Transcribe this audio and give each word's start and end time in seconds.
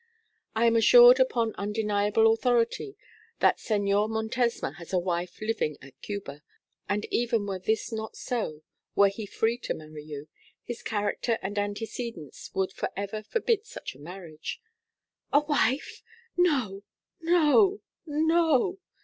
'I 0.55 0.65
am 0.65 0.75
assured 0.75 1.19
upon 1.19 1.53
undeniable 1.59 2.33
authority 2.33 2.97
that 3.39 3.59
Señor 3.59 4.09
Montesma 4.09 4.77
has 4.77 4.91
a 4.93 4.97
wife 4.97 5.39
living 5.39 5.77
at 5.79 6.01
Cuba; 6.01 6.41
and 6.89 7.05
even 7.11 7.45
were 7.45 7.59
this 7.59 7.91
not 7.91 8.15
so 8.15 8.63
were 8.95 9.09
he 9.09 9.27
free 9.27 9.59
to 9.59 9.75
marry 9.75 10.03
you 10.03 10.27
his 10.63 10.81
character 10.81 11.37
and 11.43 11.59
antecedents 11.59 12.49
would 12.55 12.73
for 12.73 12.89
ever 12.97 13.21
forbid 13.21 13.67
such 13.67 13.93
a 13.93 13.99
marriage.' 13.99 14.59
'A 15.31 15.41
wife! 15.41 16.01
No, 16.35 16.81
no, 17.21 17.81
no!' 18.07 18.79